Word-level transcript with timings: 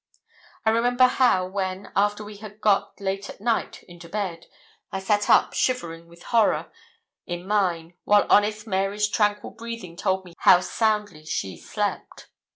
I 0.65 0.71
remember 0.71 1.05
how, 1.05 1.45
when, 1.45 1.91
after 1.95 2.23
we 2.23 2.37
had 2.37 2.59
got, 2.59 2.99
late 2.99 3.29
at 3.29 3.39
night, 3.39 3.83
into 3.83 4.09
bed, 4.09 4.47
I 4.91 4.97
sat 4.99 5.29
up, 5.29 5.53
shivering 5.53 6.07
with 6.07 6.23
horror, 6.23 6.71
in 7.27 7.45
mine, 7.45 7.93
while 8.03 8.25
honest 8.27 8.65
Mary's 8.65 9.07
tranquil 9.07 9.51
breathing 9.51 9.95
told 9.95 10.27
how 10.39 10.59
soundly 10.61 11.23
she 11.23 11.55
slept. 11.55 12.29